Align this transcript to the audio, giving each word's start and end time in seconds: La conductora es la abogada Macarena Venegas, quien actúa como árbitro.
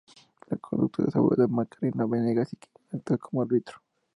La 0.47 0.57
conductora 0.57 1.09
es 1.09 1.13
la 1.13 1.19
abogada 1.19 1.45
Macarena 1.47 2.07
Venegas, 2.07 2.55
quien 2.89 2.99
actúa 2.99 3.19
como 3.19 3.43
árbitro. 3.43 3.77